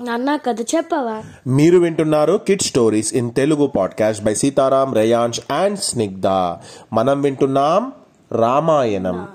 నాన్న 0.00 0.36
కథ 0.36 0.60
చెప్పవా? 0.60 1.22
మీరు 1.46 1.78
వింటున్నారు 1.78 2.40
kid 2.46 2.62
stories 2.62 3.14
in 3.14 3.34
Telugu 3.34 3.66
podcast 3.66 4.24
by 4.24 4.34
Sitaram 4.34 4.94
Reyansh 4.94 5.40
and 5.52 5.78
Snigdha 5.78 6.26
మనం 6.92 7.20
వింటున్నాం 7.20 7.92
రామాయణం. 8.32 9.28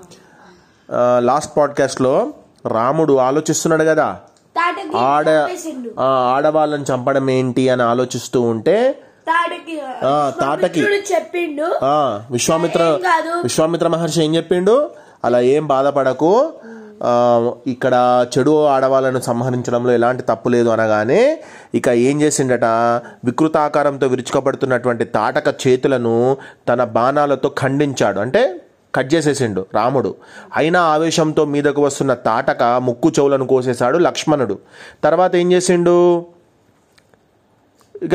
లాస్ట్ 1.18 1.56
పాడ్కాస్ట్లో 1.56 2.32
రాముడు 2.68 3.14
ఆలోచిస్తున్నాడు 3.16 3.84
కదా. 3.84 4.16
ఆడ 4.96 5.48
ఆడవాళ్ళని 6.00 6.84
చంపడం 6.84 7.30
ఏంటి 7.30 7.68
అని 7.68 7.82
ఆలోచిస్తూ 7.82 8.40
ఉంటే 8.40 9.00
తాటకి 9.26 10.80
చెప్పిండు. 11.14 11.64
విశ్వామిత్ర. 12.32 12.82
విశ్వామిత్ర 13.42 13.88
మహర్షి 13.88 14.24
ఏం 14.24 14.36
చెప్పిండు? 14.36 14.90
అలా 15.24 15.40
ఏం 15.40 15.66
బాధపడకు. 15.66 16.52
ఇక్కడ 17.66 18.26
చెడు 18.38 18.66
ఆడవాళ్ళను 18.66 19.20
సంహరించడంలో 19.20 19.92
ఎలాంటి 19.92 20.22
తప్పు 20.22 20.48
లేదు 20.48 20.68
అనగానే 20.68 21.42
ఇక 21.74 21.88
ఏం 21.88 22.22
చేసిండట? 22.22 22.64
వికృతాకారంతో 23.24 24.06
విరుచుకపడుతున్నటువంటి 24.06 25.04
తాటక 25.04 25.54
చేతులను 25.66 26.36
తన 26.68 26.84
బాణాలతో 26.84 27.54
ఖండించాడు. 27.58 28.18
అంటే 28.18 28.60
కట్ 28.94 29.14
చేసేసిండు 29.14 29.66
రాముడు. 29.74 30.14
అయినా 30.56 30.80
ఆవేశంతో 30.82 31.44
మీదకు 31.44 31.82
వస్తున్న 31.82 32.14
తాటక 32.14 32.62
ముక్కు 32.62 33.08
చెవులను 33.08 33.46
కోసేశాడు 33.46 33.98
లక్ష్మణుడు. 33.98 34.58
తర్వాత 35.04 35.36
ఏం 35.36 35.52
చేసిండు? 35.52 36.26
ఇక 38.02 38.12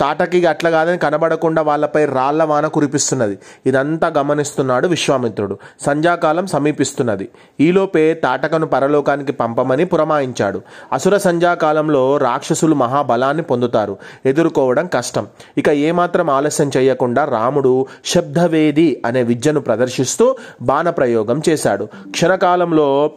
తాటకి 0.00 0.38
ఇక 0.38 0.46
అట్లా 0.46 0.70
కాదని 0.70 0.98
కనబడకుండా 0.98 1.62
వాళ్ళపై 1.62 2.04
రాళ్ళ 2.04 2.44
వాన 2.44 2.66
కురిపిస్తున్నది. 2.66 3.38
ఇదంతా 3.66 4.08
గమనిస్తున్నాడు 4.08 4.88
విశ్వామిత్రుడు. 4.88 5.58
సంధ్యాకాలం 5.80 6.46
సమీపిస్తున్నది. 6.46 7.28
ఈలోపే 7.60 8.14
తాటకను 8.14 8.66
పరలోకానికి 8.66 9.32
పంపమని 9.32 9.84
పురమాయించాడు. 9.84 10.62
అసుర 10.92 11.16
సంధ్యాకాలంలో 11.16 12.16
రాక్షసులు 12.16 12.74
మహాబలాన్ని 12.74 13.42
పొందుతారు. 13.42 13.96
ఎదుర్కోవడం 14.26 14.86
కష్టం. 14.86 15.26
ఇక 15.58 15.68
ఏమాత్రం 15.68 16.30
ఆలస్యం 16.30 16.70
చేయకుండా 16.76 17.24
రాముడు 17.24 17.86
శబ్దవేది 18.04 19.02
అనే 19.06 19.22
విద్యను 19.22 19.60
ప్రదర్శిస్తూ 19.60 20.36
బాణప్రయోగం 20.62 21.42
చేశాడు. 21.48 21.88
క్షణకాలంలో 22.10 23.10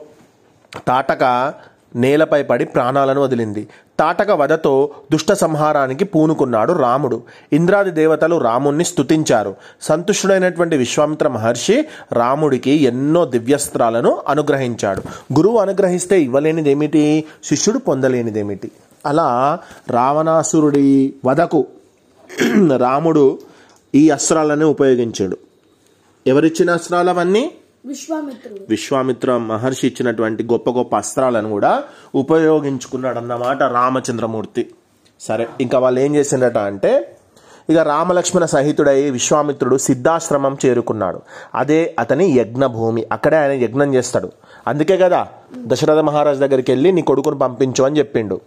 తాటక 0.88 1.54
నేలపై 1.96 2.44
పడి 2.44 2.66
ప్రాణాలను 2.66 3.22
వదిలింది. 3.22 3.68
తాటక 4.00 4.32
వధతో 4.32 4.90
దుష్ట 5.12 5.34
సంహారానికి 5.34 6.06
పూనుకున్నాడు 6.06 6.74
రాముడు. 6.74 7.24
ఇంద్రాది 7.54 7.92
దేవతలు 7.92 8.36
రాముణ్ణి 8.36 8.86
స్తుతించారు. 8.86 9.56
సంతుష్టుడైనటువంటి 9.82 10.78
విశ్వామిత్ర 10.78 11.28
మహర్షి 11.28 11.86
రాముడికి 12.14 12.72
ఎన్నో 12.72 13.26
దివ్యస్త్రాలను 13.26 14.22
అనుగ్రహించాడు. 14.28 15.02
గురువు 15.34 15.58
అనుగ్రహిస్తే 15.58 16.22
ఇవ్వలేనిదేమిటి? 16.22 17.24
శిష్యుడు 17.44 17.78
పొందలేనిదేమిటి? 17.78 18.72
అలా 19.06 19.60
రావణాసురుడి 19.90 21.14
వధకు 21.26 21.68
రాముడు 22.78 23.40
ఈ 23.96 24.10
అస్త్రాలను 24.10 24.66
ఉపయోగించాడు. 24.66 25.38
ఎవరిచ్చిన 26.28 26.70
అస్త్రాలు 26.70 27.10
అవన్నీ? 27.10 27.52
విశ్వామిత్రుడు. 27.88 28.66
విశ్వామిత్ర 28.70 29.38
మహర్షి 29.38 29.88
ఇచ్చినటువంటి 29.88 30.44
గొప్ప 30.44 30.70
గొప్ప 30.70 30.96
అస్త్రాలను 30.96 31.50
కూడా 31.50 31.84
ఉపయోగించుకున్నాడు 32.16 33.18
అన్నమాట 33.18 33.64
రామచంద్రమూర్తి. 33.64 34.72
సరే 35.20 35.48
ఇంకా 35.62 35.80
వాళ్ళు 35.80 36.00
ఏం 36.00 36.16
చేసిండట 36.16 36.58
అంటే 36.58 37.14
ఇక 37.70 37.78
రామలక్ష్మణ 37.78 38.46
సహితుడై 38.46 39.10
విశ్వామిత్రుడు 39.10 39.78
సిద్ధాశ్రమం 39.78 40.58
చేరుకున్నాడు. 40.66 41.22
అదే 41.56 41.96
అతని 42.00 42.26
యజ్ఞభూమి. 42.26 43.08
అక్కడే 43.12 43.38
ఆయన 43.38 43.52
యజ్ఞం 43.52 43.94
చేస్తాడు. 43.94 44.32
అందుకే 44.68 44.98
కదా 44.98 45.28
దశరథ 45.58 45.98
మహారాజ్ 45.98 46.40
దగ్గరికి 46.40 46.72
వెళ్ళి 46.72 46.92
నీ 46.92 47.02
కొడుకును 47.02 47.38
పంపించు 47.38 47.84
అని 47.84 47.98
చెప్పిండు. 47.98 48.42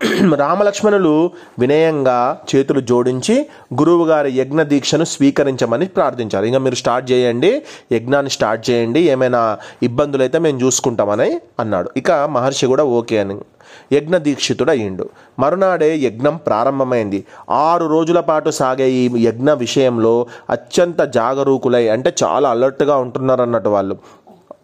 రామలక్ష్మణులు 0.40 1.30
వినయంగా 1.58 2.18
చేతులు 2.50 2.80
జోడించి 2.80 3.34
గురువుగారి 3.80 4.30
యజ్ఞ 4.38 4.60
దీక్షను 4.62 5.04
స్వీకరించమని 5.04 5.86
ప్రార్థించారు. 5.96 6.44
ఇంకా 6.50 6.58
మీరు 6.58 6.74
స్టార్ట్ 6.74 7.06
చేయండి. 7.12 7.50
యజ్ఞాన్ని 7.92 8.30
స్టార్ట్ 8.30 8.62
చేయండి. 8.70 9.00
ఏమైనా 9.14 9.42
ఇబ్బందులు 9.82 10.22
అయితే 10.22 10.38
మేము 10.38 10.58
చూసుకుంటామని 10.64 11.28
అన్నాడు. 11.60 11.90
ఇక 11.96 12.10
మహర్షి 12.36 12.66
కూడా 12.66 12.86
ఓకే 12.98 13.18
అని 13.18 13.36
యజ్ఞ 13.92 14.16
దీక్షితుడు 14.28 14.70
అయ్యిండు. 14.76 15.06
మరునాడే 15.38 15.90
యజ్ఞం 16.06 16.36
ప్రారంభమైంది. 16.48 17.20
ఆరు 17.66 17.86
రోజుల 17.86 18.20
పాటు 18.20 18.50
సాగే 18.50 18.88
ఈ 19.00 19.04
యజ్ఞ 19.28 19.50
విషయంలో 19.64 20.14
అత్యంత 20.50 21.00
జాగరూకులై 21.18 21.84
అంటే 21.88 22.12
చాలా 22.22 22.48
అలర్ట్గా 22.56 22.96
ఉంటున్నారు 22.96 23.42
అన్నట్టు 23.42 23.68
వాళ్ళు 23.68 23.96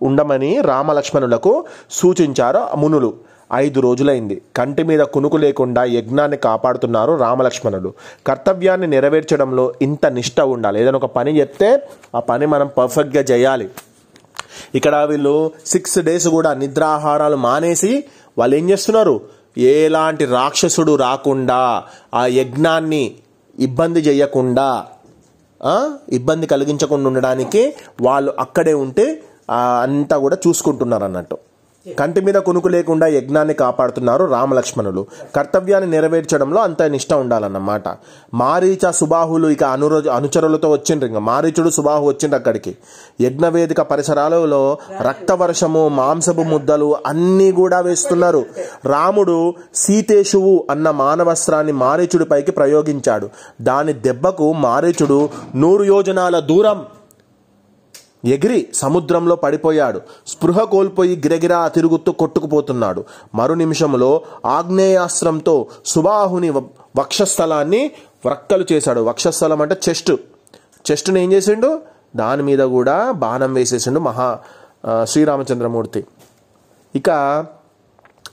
ఉండమని 0.03 0.53
రామలక్ష్మణులకు 0.73 1.55
సూచించారు 2.01 2.63
మునులు. 2.77 3.13
ఐదు 3.55 3.81
రోజులైంది. 3.81 4.43
కంటి 4.57 4.83
మీద 4.83 5.01
కునుకు 5.01 5.37
లేకుండా 5.37 5.85
యజ్ఞాన్ని 5.85 6.37
కాపాడుతున్నారు 6.37 7.13
రామలక్ష్మణులు. 7.13 7.93
కర్తవ్యాన్ని 8.27 8.87
నెరవేర్చడంలో 8.87 9.75
ఇంత 9.83 10.07
నిష్ట 10.07 10.41
ఉండాలి. 10.41 10.81
ఏదైనా 10.81 10.97
ఒక 10.97 11.05
పని 11.05 11.41
చెప్తే 11.41 11.89
ఆ 12.15 12.21
పని 12.21 12.47
మనం 12.47 12.71
పర్ఫెక్ట్గా 12.79 13.23
చేయాలి. 13.23 13.69
ఇక్కడ 14.75 14.97
వీళ్ళు 14.97 15.53
సిక్స్ 15.67 15.99
డేస్ 15.99 16.29
కూడా 16.29 16.55
నిద్రాహారాలు 16.55 17.37
మానేసి 17.37 18.05
వాళ్ళు 18.39 18.57
ఏం 18.57 18.71
చేస్తున్నారు? 18.71 19.21
ఎలాంటి 19.59 20.25
రాక్షసుడు 20.25 20.97
రాకుండా 20.97 21.85
ఆ 22.15 22.27
యజ్ఞాన్ని 22.27 23.15
ఇబ్బంది 23.59 24.01
చేయకుండా 24.01 24.87
ఇబ్బంది 26.13 26.47
కలిగించకుండా 26.47 27.07
ఉండడానికి 27.09 27.75
వాళ్ళు 28.01 28.35
అక్కడే 28.39 28.75
ఉంటే 28.75 29.23
అంతా 29.83 30.19
కూడా 30.19 30.37
చూసుకుంటున్నారు 30.49 31.05
అన్నట్టు. 31.05 31.39
కంటి 31.95 32.21
మీద 32.21 32.35
కునుకు 32.35 32.69
లేకుండా 32.69 33.07
యజ్ఞాన్ని 33.07 33.55
కాపాడుతున్నారు 33.55 34.25
రామలక్ష్మణులు. 34.25 35.07
కర్తవ్యాన్ని 35.37 35.91
నెరవేర్చడంలో 35.91 36.61
అంత 36.61 36.83
నిష్ట 36.83 37.15
ఉండాలన్నమాట. 37.15 37.83
మారీచ 38.35 38.91
సుబాహులు 38.91 39.49
ఇక 39.49 39.65
అనురో 39.65 40.03
అనుచరులతో 40.13 40.71
వచ్చిండ్రు. 40.71 41.09
ఇంకా 41.09 41.21
మారీచుడు 41.21 41.71
సుబాహు 41.71 42.07
వచ్చిండ్రు 42.07 42.39
అక్కడికి. 42.39 42.77
యజ్ఞవేదిక 43.21 43.81
పరిసరాలలో 43.81 44.79
రక్తవర్షము 45.01 45.89
మాంసపు 45.89 46.41
ముద్దలు 46.41 46.97
అన్నీ 47.07 47.53
కూడా 47.53 47.81
వేస్తున్నారు. 47.81 48.47
రాముడు 48.85 49.55
సీతేశువు 49.75 50.67
అన్న 50.71 50.91
మానవస్త్రాన్ని 50.91 51.73
మారీచుడిపైకి 51.73 52.51
ప్రయోగించాడు. 52.53 53.29
దాని 53.63 53.93
దెబ్బకు 53.93 54.53
మారీచుడు 54.53 55.29
నూరు 55.57 55.85
యోజనాల 55.85 56.39
దూరం 56.39 56.87
ఎగిరి 58.25 58.69
సముద్రంలో 58.75 59.37
పడిపోయాడు. 59.37 60.01
స్పృహ 60.27 60.63
కోల్పోయి 60.63 61.17
గిరగిరా 61.17 61.69
తిరుగుతూ 61.69 62.13
కొట్టుకుపోతున్నాడు. 62.13 63.05
మరు 63.35 63.55
నిమిషంలో 63.55 64.23
ఆగ్నేయాస్త్రంతో 64.47 65.67
సుబాహుని 65.87 66.51
వక్షస్థలాన్ని 66.51 67.91
వ్రక్కలు 68.25 68.67
చేశాడు. 68.73 69.01
వక్షస్థలం 69.01 69.63
అంటే 69.63 69.77
చెస్ట్. 69.89 70.13
చెస్ట్ని 70.91 71.23
ఏం 71.23 71.33
చేసిండు? 71.33 71.81
దాని 72.17 72.43
మీద 72.43 72.59
కూడా 72.59 73.11
బాణం 73.11 73.55
వేసేసిండు 73.55 74.01
మహా 74.01 74.39
శ్రీరామచంద్రమూర్తి. 75.05 76.05
ఇక 76.97 77.11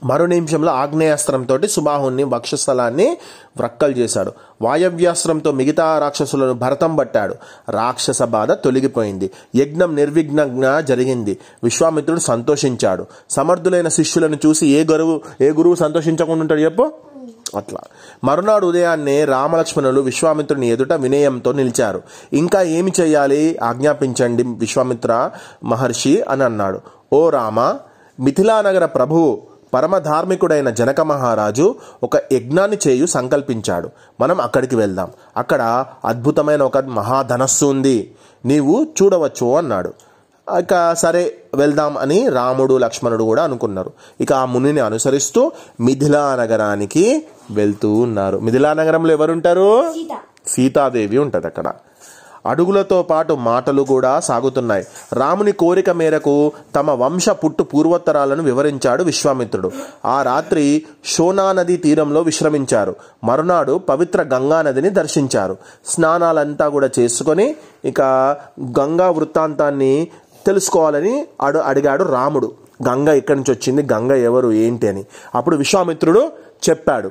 మరో 0.04 0.26
నిమిషంలో 0.26 0.72
ఆగ్నేయాస్త్రంతో 0.72 1.58
సుబాహుని 1.70 2.24
వక్షస్థలాన్ని 2.24 3.16
వ్రక్కలు 3.56 3.92
చేశాడు. 3.92 4.32
వాయవ్యాస్త్రంతో 4.62 5.52
మిగతా 5.52 5.98
రాక్షసులను 5.98 6.52
భరతం 6.52 6.96
పట్టాడు. 6.96 7.34
రాక్షస 7.70 8.22
బాధ 8.22 8.52
తొలగిపోయింది. 8.52 9.30
యజ్ఞం 9.56 9.94
నిర్విఘ్నంగా 9.94 10.80
జరిగింది. 10.80 11.38
విశ్వామిత్రుడు 11.64 12.20
సంతోషించాడు. 12.20 13.06
సమర్థులైన 13.30 13.88
శిష్యులను 13.88 14.36
చూసి 14.46 14.66
ఏ 14.66 14.84
గురువు 14.84 15.20
ఏ 15.40 15.50
గురువు 15.50 15.74
సంతోషించకుండా 15.74 16.40
ఉంటాడు 16.40 16.60
చెప్పు? 16.60 16.92
అట్లా. 17.56 17.80
మరునాడు 18.24 18.66
ఉదయాన్నే 18.66 19.24
రామలక్ష్మణులు 19.24 20.00
విశ్వామిత్రుని 20.00 20.68
ఎదుట 20.68 20.92
వినయంతో 20.92 21.52
నిలిచారు. 21.52 22.02
ఇంకా 22.32 22.62
ఏమి 22.62 22.92
చేయాలి? 23.00 23.58
ఆజ్ఞాపించండి 23.62 24.42
విశ్వామిత్ర 24.42 25.30
మహర్షి 25.64 26.20
అని 26.20 26.44
అన్నాడు. 26.44 26.80
ఓ 27.12 27.30
రామ 27.30 27.76
మిథిలానగర 28.20 28.86
ప్రభువు 28.86 29.53
పరమధార్మికుడైన 29.74 30.70
జనక 30.70 31.00
మహారాజు 31.00 31.74
ఒక 32.02 32.16
యజ్ఞాన్ని 32.32 32.78
చేయు 32.88 33.06
సంకల్పించాడు. 33.06 33.90
మనం 34.20 34.40
అక్కడికి 34.40 34.76
వెళ్దాం. 34.76 35.08
అక్కడ 35.36 35.86
అద్భుతమైన 36.04 36.62
ఒక 36.62 36.78
మహాధనస్సు 36.78 37.66
ఉంది. 37.66 38.14
నీవు 38.44 38.86
చూడవచ్చు 39.02 39.56
అన్నాడు. 39.56 39.92
ఇక 40.58 40.94
సరే 40.94 41.36
వెళ్దాం 41.54 41.96
అని 41.96 42.28
రాముడు 42.28 42.78
లక్ష్మణుడు 42.78 43.24
కూడా 43.24 43.44
అనుకున్నారు. 43.44 43.92
ఇక 44.20 44.32
ఆ 44.32 44.44
మునిని 44.44 44.80
అనుసరిస్తూ 44.80 45.52
మిథిలా 45.80 46.36
నగరానికి 46.36 47.26
వెళ్తూ 47.50 47.92
ఉన్నారు. 47.92 48.38
మిథిలా 48.38 48.72
నగరంలో 48.72 49.12
ఎవరుంటారు? 49.12 49.90
సీత. 49.92 50.16
సీతాదేవి 50.46 51.18
ఉంటుంది 51.18 51.46
అక్కడ 51.46 51.72
అడుగులతో 52.46 53.02
పాటు 53.02 53.32
మాటలు 53.32 53.82
కూడా 53.82 54.20
సాగుతున్నాయి. 54.20 54.86
రాముని 55.12 55.52
కోరిక 55.52 55.90
మేరకు 55.90 56.52
తమ 56.76 56.90
వంశ 56.90 57.28
పుట్టు 57.28 57.62
పూర్వోత్తరాలను 57.62 58.42
వివరించాడు 58.42 59.04
విశ్వామిత్రుడు. 59.04 59.70
ఆ 60.04 60.22
రాత్రి 60.22 60.82
షోనా 61.04 61.52
నది 61.52 61.76
తీరంలో 61.76 62.20
విశ్రమించారు. 62.20 62.96
మరునాడు 63.24 63.78
పవిత్ర 63.78 64.22
గంగా 64.22 64.62
నదిని 64.62 64.90
దర్శించారు. 64.90 65.56
స్నానాలంతా 65.86 66.68
కూడా 66.68 66.90
చేసుకొని 66.98 67.56
ఇక 67.84 68.02
గంగా 68.62 69.10
వృత్తాంతాన్ని 69.10 70.08
తెలుసుకోవాలని 70.46 71.26
అడు 71.40 71.58
అడిగాడు 71.58 72.04
రాముడు. 72.04 72.52
గంగ 72.88 73.08
ఇక్కడి 73.08 73.38
నుంచి 73.38 73.52
వచ్చింది? 73.52 73.92
గంగ 73.92 74.12
ఎవరు? 74.12 74.52
ఏంటి 74.52 74.88
అని. 74.88 75.04
అప్పుడు 75.34 75.56
విశ్వామిత్రుడు 75.56 76.32
చెప్పాడు. 76.70 77.10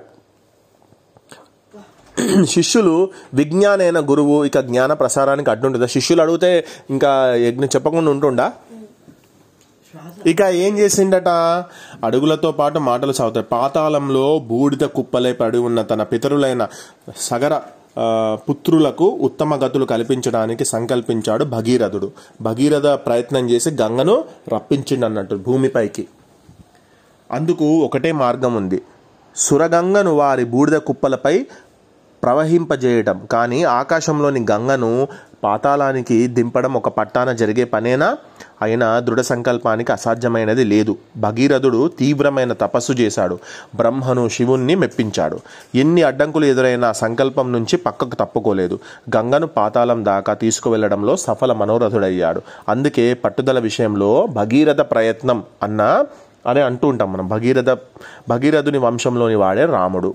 శిష్యులు 2.50 3.10
విజ్ఞానైన 3.34 4.00
గురువు 4.00 4.46
ఇక 4.46 4.60
జ్ఞాన 4.60 4.94
ప్రసారానికి 4.94 5.50
అడ్డుంటుందా? 5.50 5.86
శిష్యులు 5.86 6.22
అడిగితే 6.22 6.66
ఇంకా 6.90 7.34
యజ్ఞ 7.36 7.66
చెప్పకుండా 7.66 8.12
ఉంటుండా? 8.12 8.54
ఇక 10.26 10.42
ఏం 10.42 10.78
చేసిండట? 10.78 11.28
అడుగులతో 12.04 12.52
పాటు 12.52 12.80
మాటలు 12.80 13.12
సాగుతాయి. 13.12 13.46
పాతాళంలో 13.52 14.40
బూడిద 14.40 14.84
కుప్పలై 14.96 15.34
పడి 15.34 15.58
ఉన్న 15.58 15.82
తన 15.82 16.04
పితరులైన 16.04 16.68
సగర 17.18 17.62
పుత్రులకు 18.50 19.06
ఉత్తమ 19.06 19.56
గతులు 19.56 19.86
కల్పించడానికి 19.86 20.66
సంకల్పించాడు 20.66 21.46
భగీరథుడు. 21.46 22.12
భగీరథ 22.42 22.88
ప్రయత్నం 22.88 23.50
చేసి 23.50 23.70
గంగను 23.70 24.24
రప్పించిండు 24.54 25.06
అన్నట్టు 25.06 25.36
భూమిపైకి. 25.36 26.08
అందుకు 27.32 27.66
ఒకటే 27.66 28.12
మార్గం 28.12 28.56
ఉంది. 28.56 28.82
సురగంగను 29.36 30.12
వారి 30.16 30.46
బూడిద 30.46 30.78
కుప్పలపై 30.78 31.46
ప్రవహింపజేయటం. 32.24 33.22
కానీ 33.32 33.64
ఆకాశంలోని 33.64 34.46
గంగను 34.52 35.08
పాతాళానికి 35.44 36.28
దింపడం 36.28 36.74
ఒక 36.74 36.90
పట్టాన 36.90 37.32
జరిగే 37.32 37.64
పనేనా? 37.64 38.18
అయినా 38.62 39.00
దృఢ 39.00 39.22
సంకల్పానికి 39.22 39.92
అసాధ్యమైనది 39.92 40.64
లేదు. 40.64 40.98
భగీరథుడు 41.18 41.88
తీవ్రమైన 42.00 42.54
తపస్సు 42.54 42.94
చేశాడు. 42.94 43.40
బ్రహ్మను 43.76 44.30
శివుణ్ణి 44.30 44.76
మెప్పించాడు. 44.76 45.40
ఎన్ని 45.76 46.04
అడ్డంకులు 46.04 46.46
ఎదురైనా 46.46 46.92
సంకల్పం 46.92 47.52
నుంచి 47.52 47.78
పక్కకు 47.78 48.16
తప్పుకోలేదు. 48.16 48.80
గంగను 49.16 49.48
పాతాళం 49.48 50.06
దాకా 50.06 50.34
తీసుకువెళ్ళడంలో 50.34 51.16
సఫల 51.16 51.54
మనోరథుడయ్యాడు. 51.54 52.42
అందుకే 52.70 53.14
పట్టుదల 53.14 53.60
విషయంలో 53.60 54.28
భగీరథ 54.28 54.82
ప్రయత్నం 54.82 55.44
అన్న 55.64 56.06
అని 56.50 56.62
అంటూ 56.62 56.86
ఉంటాం 56.88 57.10
మనం. 57.14 57.26
భగీరథ 57.28 57.72
భగీరథుని 58.32 58.80
వంశంలోని 58.86 59.38
వాడే 59.44 59.66
రాముడు. 59.76 60.12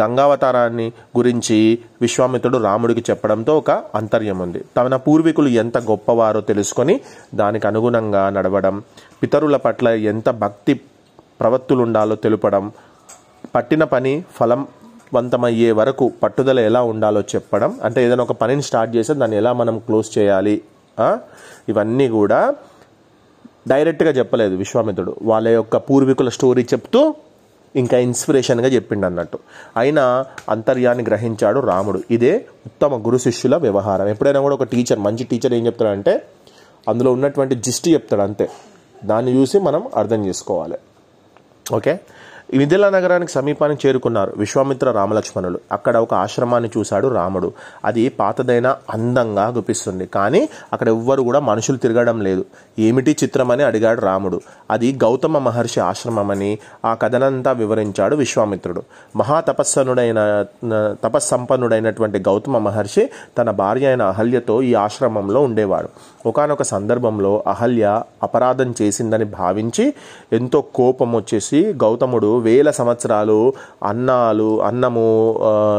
గంగావతారాన్ని 0.00 0.86
గురించి 1.16 1.56
విశ్వామిత్రుడు 2.02 2.58
రాముడికి 2.58 3.02
చెప్పడంతో 3.10 3.52
ఒక 3.58 3.70
అంతర్యం 3.94 4.38
ఉంది. 4.38 4.60
తన 4.76 4.96
పూర్వీకులు 4.96 5.48
ఎంత 5.62 5.78
గొప్పవారో 5.90 6.40
తెలుసుకొని 6.50 6.94
దానికి 7.34 7.66
అనుగుణంగా 7.66 8.22
నడవడం 8.36 8.76
పితరుల 9.22 9.56
పట్ల 9.56 9.88
ఎంత 10.12 10.28
భక్తి 10.44 10.74
ప్రవత్తులుండాలో 11.40 12.14
తెలుపడం 12.14 12.64
పట్టిన 13.54 13.84
పని 13.84 14.12
ఫలవంతమయ్యే 14.36 15.70
వరకు 15.72 16.12
పట్టుదల 16.22 16.60
ఎలా 16.60 16.80
ఉండాలో 16.82 17.20
చెప్పడం 17.32 17.70
అంటే 17.84 17.98
ఏదైనా 18.04 18.22
ఒక 18.22 18.32
పనిని 18.32 18.62
స్టార్ట్ 18.62 18.96
చేస్తే 18.96 19.14
దాన్ని 19.14 19.36
ఎలా 19.36 19.52
మనం 19.52 19.76
క్లోజ్ 19.78 20.10
చేయాలి 20.18 20.54
ఇవన్నీ 21.68 22.08
కూడా 22.08 22.40
డైరెక్ట్గా 23.68 24.10
చెప్పలేదు 24.10 24.54
విశ్వామిత్రుడు. 24.56 25.16
వాళ్ళ 25.22 25.48
యొక్క 25.48 25.76
పూర్వీకుల 25.76 26.28
స్టోరీ 26.28 26.62
చెప్తూ 26.62 27.14
ఇంకా 27.76 27.98
ఇన్స్పిరేషన్గా 27.98 28.66
చెప్పిండు 28.66 29.06
అన్నట్టు 29.06 29.38
అయినా 29.76 30.24
అంతర్యాన్ని 30.48 31.04
గ్రహించాడు 31.04 31.60
రాముడు. 31.60 32.02
ఇదే 32.10 32.46
ఉత్తమ 32.66 33.06
గురు 33.06 33.18
శిష్యుల 33.18 33.56
వ్యవహారం. 33.56 34.08
ఎప్పుడైనా 34.08 34.40
కూడా 34.40 34.54
ఒక 34.54 34.62
టీచర్ 34.62 34.98
మంచి 34.98 35.24
టీచర్ 35.24 35.52
ఏం 35.52 35.66
చెప్తాడంటే 35.66 36.22
అందులో 36.88 37.12
ఉన్నటువంటి 37.12 37.54
జిస్ట్ 37.54 37.88
చెప్తాడు 37.88 38.22
అంతే. 38.22 38.50
దాన్ని 39.04 39.36
చూసి 39.36 39.58
మనం 39.58 39.88
అర్థం 39.96 40.26
చేసుకోవాలి. 40.26 40.74
ఓకే? 41.74 42.00
మిథిలా 42.54 42.90
నగరానికి 42.90 43.32
సమీపానికి 43.32 43.88
చేరుకున్నారు 43.88 44.32
విశ్వామిత్ర 44.36 44.90
రామలక్ష్మణులు. 44.90 45.60
అక్కడ 45.72 45.96
ఒక 45.96 46.14
ఆశ్రమాన్ని 46.14 46.70
చూశాడు 46.78 47.08
రాముడు. 47.08 47.52
అది 47.84 48.08
పాతదైన 48.08 48.76
అందంగా 48.90 49.46
గుపిస్తుంది 49.48 50.06
కానీ 50.06 50.48
అక్కడ 50.72 50.88
ఎవ్వరు 50.88 51.22
కూడా 51.22 51.40
మనుషులు 51.40 51.76
తిరగడం 51.76 52.20
లేదు. 52.20 52.44
ఏమిటి 52.78 53.16
చిత్రమని 53.24 53.62
అడిగాడు 53.62 54.00
రాముడు. 54.00 54.40
అది 54.70 54.98
గౌతమ 55.04 55.38
మహర్షి 55.38 55.80
ఆశ్రమమని 55.80 56.58
ఆ 56.84 56.94
కథనంతా 56.94 57.52
వివరించాడు 57.52 58.16
విశ్వామిత్రుడు. 58.16 58.82
మహాతపస్సనుడైన 59.16 60.44
తపస్సంపన్నుడైనటువంటి 61.04 62.18
గౌతమ 62.18 62.58
మహర్షి 62.58 63.10
తన 63.38 63.50
భార్య 63.50 63.86
అయిన 63.86 64.02
అహల్యతో 64.02 64.62
ఈ 64.62 64.74
ఆశ్రమంలో 64.74 65.42
ఉండేవాడు. 65.42 65.88
ఒకానొక 66.26 66.62
సందర్భంలో 66.68 67.32
అహల్య 67.46 67.86
అపరాధం 68.22 68.70
చేసిందని 68.80 69.26
భావించి 69.34 69.84
ఎంతో 70.32 70.58
కోపం 70.74 71.10
వచ్చేసి 71.12 71.60
గౌతముడు 71.82 72.30
వేల 72.40 72.70
సంవత్సరాలు 72.70 73.38
అన్నాలు 73.84 74.50
అన్నము 74.62 75.06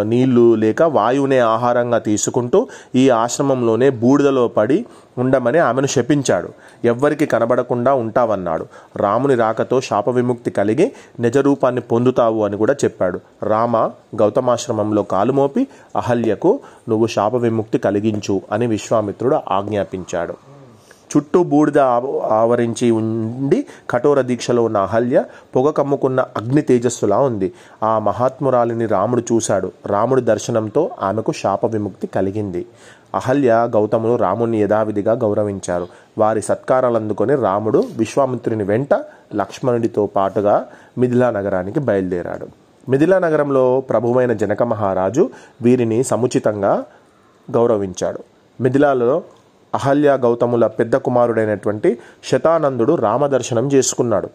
నీళ్ళు 0.06 0.48
లేక 0.56 0.82
వాయువునే 0.96 1.40
ఆహారంగా 1.50 2.00
తీసుకుంటూ 2.02 2.62
ఈ 2.96 3.06
ఆశ్రమంలోనే 3.18 3.90
బూడిదలో 3.98 4.46
పడి 4.58 4.80
ఉండమని 5.18 5.58
ఆమెను 5.58 5.88
శపించాడు. 5.88 6.50
ఎవ్వరికి 6.86 7.26
కనబడకుండా 7.26 7.94
ఉంటావన్నాడు. 7.94 8.66
రాముని 8.96 9.36
రాకతో 9.36 9.82
శాప 9.82 10.10
విముక్తి 10.10 10.52
కలిగి 10.52 10.92
నిజ 11.20 11.38
రూపాన్ని 11.38 11.82
పొందుతావు 11.82 12.46
అని 12.46 12.58
కూడా 12.58 12.74
చెప్పాడు. 12.74 13.20
రామ 13.44 13.78
గౌతమాశ్రమంలో 14.16 15.04
కాలు 15.04 15.34
మోపి 15.34 15.68
అహల్యకు 15.96 16.60
నువ్వు 16.90 17.08
శాప 17.08 17.36
విముక్తి 17.36 17.78
కలిగించు 17.78 18.42
అని 18.52 18.68
విశ్వామిత్రుడు 18.68 19.40
ఆజ్ఞాపించాడు. 19.52 20.34
చుట్టూ 21.18 21.44
బూడిద 21.44 21.80
ఆవరించి 21.80 22.92
ఉండి 22.92 23.66
కఠోర 23.90 24.22
దీక్షలో 24.22 24.64
ఉన్న 24.64 24.78
అహల్య 24.78 25.24
పొగ 25.56 25.72
కమ్ముకున్న 25.72 26.20
అగ్ని 26.38 26.62
తేజస్సులా 26.62 27.18
ఉంది. 27.18 27.54
ఆ 27.84 28.00
మహాత్మురాలిని 28.00 28.86
రాముడు 28.86 29.22
చూశాడు. 29.22 29.72
రాముడి 29.86 30.22
దర్శనంతో 30.22 30.90
ఆమెకు 31.02 31.32
శాప 31.32 31.66
విముక్తి 31.66 32.08
కలిగింది. 32.08 32.66
అహల్య 33.16 33.68
గౌతములు 33.76 34.16
రాముని 34.16 34.62
యథావిధిగా 34.62 35.14
గౌరవించారు. 35.14 35.88
వారి 36.18 36.42
సత్కారాలు 36.42 36.96
అందుకొని 36.96 37.36
రాముడు 37.36 37.84
విశ్వామిత్రుని 37.98 38.64
వెంట 38.64 38.94
లక్ష్మణుడితో 39.36 40.06
పాటుగా 40.06 40.66
మిథిలా 40.98 41.30
నగరానికి 41.30 41.80
బయలుదేరాడు. 41.80 42.48
మిథిలా 42.90 43.20
నగరంలో 43.20 43.82
ప్రభువైన 43.82 44.34
జనక 44.34 44.64
మహారాజు 44.64 45.30
వీరిని 45.62 46.04
సముచితంగా 46.04 46.86
గౌరవించాడు. 47.52 48.20
మిథిలాలో 48.62 49.24
అహల్య 49.76 50.18
గౌతముల 50.18 50.68
పెద్ద 50.68 50.96
కుమారుడైనటువంటి 50.96 51.98
శతానందుడు 52.24 52.96
రామదర్శనం 52.96 53.68
చేసుకున్నాడు. 53.68 54.30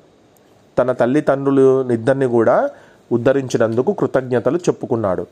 తన 0.78 0.92
తల్లిదండ్రులు 0.92 1.90
ఇద్దరిని 1.90 2.26
కూడా 2.26 2.70
ఉద్ధరించినందుకు 3.12 3.92
కృతజ్ఞతలు 3.92 4.56
చెప్పుకున్నాడు. 4.56 5.26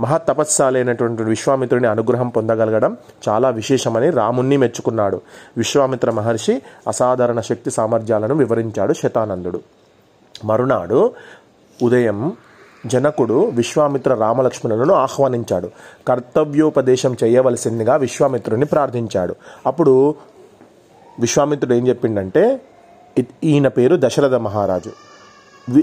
మహాతపస్సాలైనటువంటి 0.00 1.22
విశ్వామిత్రుని 1.22 1.86
అనుగ్రహం 1.86 2.28
పొందగలగడం 2.28 2.96
చాలా 3.28 3.48
విశేషమని 3.48 4.10
రాముణ్ణి 4.10 4.56
మెచ్చుకున్నాడు. 4.56 5.20
విశ్వామిత్ర 5.56 6.10
మహర్షి 6.10 6.62
అసాధారణ 6.88 7.40
శక్తి 7.40 7.70
సామర్థ్యాలను 7.70 8.34
వివరించాడు 8.34 8.92
శతానందుడు. 8.92 9.60
మరునాడు 10.44 11.14
ఉదయం 11.82 12.32
జనకుడు 12.86 13.44
విశ్వామిత్ర 13.44 14.14
రామలక్ష్మణులను 14.14 14.94
ఆహ్వానించాడు. 14.94 15.70
కర్తవ్యోపదేశం 16.08 17.16
చేయవలసిందిగా 17.24 17.96
విశ్వామిత్రుని 17.96 18.66
ప్రార్థించాడు. 18.66 19.34
అప్పుడు 19.66 20.14
విశ్వామిత్రుడు 21.20 21.74
ఏం 21.74 21.88
చెప్పిండంటే 21.88 22.60
ఈయన 23.44 23.68
పేరు 23.68 23.96
దశరథ 24.00 24.34
మహారాజు. 24.34 25.07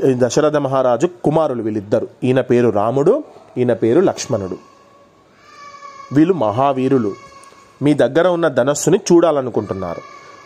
దశరథ 0.05 0.57
మహారాజు 0.57 1.09
కుమారులు 1.23 1.63
వీళ్ళిద్దరు. 1.63 2.07
ఈయన 2.23 2.41
పేరు 2.41 2.69
రాముడు 2.69 3.23
ఈయన 3.57 3.73
పేరు 3.73 3.99
లక్ష్మణుడు. 3.99 4.57
వీళ్ళు 6.13 6.33
మహావీరులు. 6.33 7.13
మీ 7.81 7.93
దగ్గర 7.93 8.27
ఉన్న 8.27 8.47
ధనస్సుని 8.47 8.99
చూడాలనుకుంటున్నారు. 9.11 10.01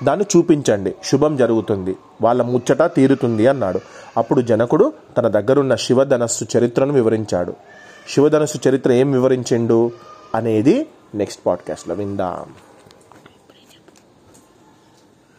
దాన్ని 0.06 0.26
చూపించండి. 0.38 0.96
శుభం 1.04 1.38
జరుగుతుంది. 1.38 1.96
వాళ్ళ 2.22 2.42
ముచ్చట 2.42 2.84
తీరుతుంది 2.84 3.48
అన్నాడు. 3.48 3.80
అప్పుడు 4.18 4.42
జనకుడు 4.42 4.94
తన 5.18 5.28
దగ్గరున్న 5.28 5.76
శివధనస్సు 5.76 6.58
చరిత్రను 6.58 6.94
వివరించాడు. 6.94 7.54
శివధనస్సు 8.10 8.70
చరిత్ర 8.70 8.92
ఏం 8.92 9.12
వివరించిండు 9.12 9.92
అనేది 10.36 10.88
నెక్స్ట్ 11.16 11.46
పాడ్కాస్ట్లో 11.46 11.96
విందాం. 11.96 12.69